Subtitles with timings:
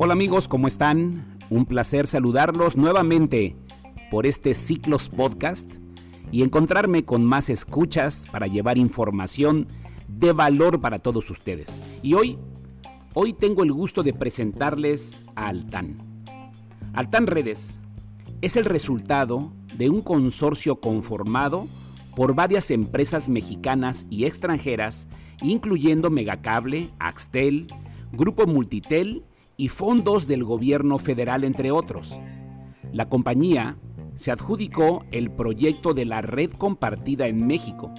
[0.00, 1.36] Hola amigos, ¿cómo están?
[1.50, 3.56] Un placer saludarlos nuevamente
[4.12, 5.68] por este Ciclos Podcast
[6.30, 9.66] y encontrarme con más escuchas para llevar información
[10.06, 11.82] de valor para todos ustedes.
[12.00, 12.38] Y hoy,
[13.14, 15.96] hoy tengo el gusto de presentarles a Altan.
[16.92, 17.80] Altan Redes
[18.40, 21.66] es el resultado de un consorcio conformado
[22.14, 25.08] por varias empresas mexicanas y extranjeras,
[25.42, 27.66] incluyendo Megacable, Axtel,
[28.12, 29.24] Grupo Multitel
[29.58, 32.18] y fondos del gobierno federal, entre otros.
[32.92, 33.76] La compañía
[34.14, 37.92] se adjudicó el proyecto de la Red Compartida en México,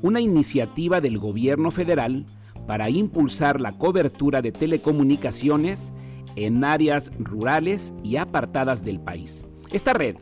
[0.00, 2.24] una iniciativa del gobierno federal
[2.66, 5.92] para impulsar la cobertura de telecomunicaciones
[6.36, 9.46] en áreas rurales y apartadas del país.
[9.72, 10.16] Esta red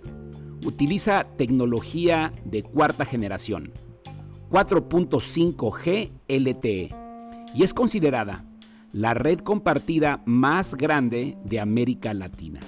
[0.64, 3.72] utiliza tecnología de cuarta generación,
[4.50, 6.94] 4.5G LTE,
[7.54, 8.49] y es considerada
[8.92, 12.60] la red compartida más grande de América Latina.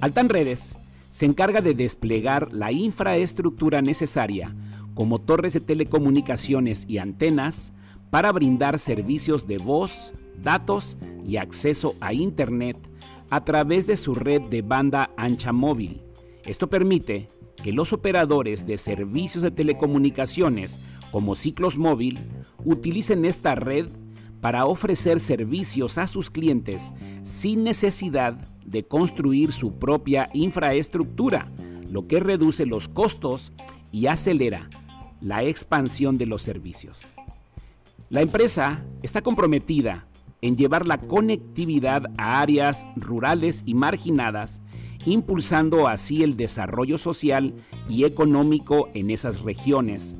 [0.00, 0.78] Altan Redes
[1.10, 4.54] se encarga de desplegar la infraestructura necesaria,
[4.94, 7.72] como torres de telecomunicaciones y antenas,
[8.10, 12.76] para brindar servicios de voz, datos y acceso a Internet
[13.30, 16.02] a través de su red de banda ancha móvil.
[16.44, 17.28] Esto permite
[17.62, 20.80] que los operadores de servicios de telecomunicaciones
[21.12, 22.18] como Ciclos Móvil
[22.64, 23.88] utilicen esta red
[24.40, 31.50] para ofrecer servicios a sus clientes sin necesidad de construir su propia infraestructura,
[31.90, 33.52] lo que reduce los costos
[33.92, 34.68] y acelera
[35.20, 37.06] la expansión de los servicios.
[38.08, 40.06] La empresa está comprometida
[40.42, 44.62] en llevar la conectividad a áreas rurales y marginadas,
[45.04, 47.54] impulsando así el desarrollo social
[47.88, 50.16] y económico en esas regiones.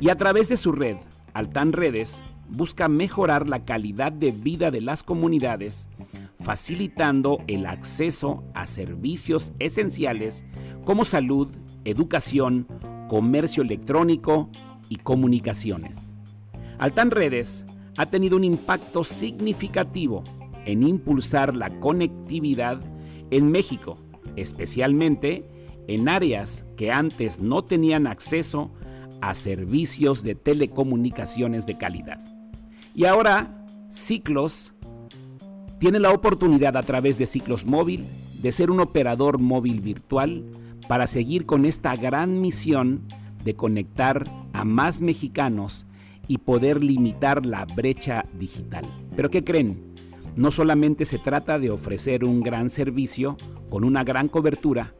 [0.00, 0.96] Y a través de su red,
[1.34, 5.88] Altan Redes, busca mejorar la calidad de vida de las comunidades,
[6.40, 10.44] facilitando el acceso a servicios esenciales
[10.84, 11.50] como salud,
[11.84, 12.66] educación,
[13.08, 14.48] comercio electrónico
[14.88, 16.12] y comunicaciones.
[16.78, 17.64] Altan Redes
[17.96, 20.22] ha tenido un impacto significativo
[20.64, 22.80] en impulsar la conectividad
[23.30, 23.96] en México,
[24.36, 25.48] especialmente
[25.88, 28.72] en áreas que antes no tenían acceso
[29.20, 32.35] a servicios de telecomunicaciones de calidad.
[32.96, 34.72] Y ahora Ciclos
[35.78, 38.06] tiene la oportunidad a través de Ciclos Móvil
[38.40, 40.46] de ser un operador móvil virtual
[40.88, 43.02] para seguir con esta gran misión
[43.44, 44.24] de conectar
[44.54, 45.86] a más mexicanos
[46.26, 48.86] y poder limitar la brecha digital.
[49.14, 49.92] Pero ¿qué creen?
[50.34, 53.36] No solamente se trata de ofrecer un gran servicio
[53.68, 54.94] con una gran cobertura,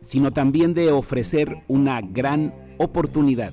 [0.00, 3.52] sino también de ofrecer una gran oportunidad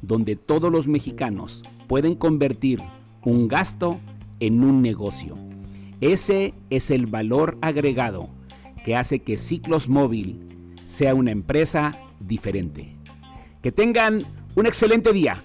[0.00, 2.80] donde todos los mexicanos pueden convertir
[3.24, 3.98] un gasto
[4.40, 5.34] en un negocio.
[6.00, 8.28] Ese es el valor agregado
[8.84, 12.96] que hace que Ciclos Móvil sea una empresa diferente.
[13.62, 15.44] Que tengan un excelente día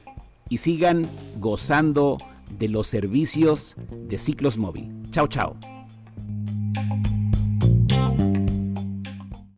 [0.50, 2.18] y sigan gozando
[2.58, 4.92] de los servicios de Ciclos Móvil.
[5.12, 5.75] Chao, chao.